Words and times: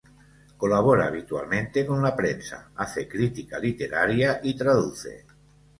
Colabora 0.57 1.05
habitualmente 1.05 1.85
con 1.85 2.01
la 2.01 2.15
prensa, 2.15 2.71
hace 2.75 3.07
crítica 3.07 3.59
literaria 3.59 4.39
y 4.41 4.55
traduce. 4.57 5.27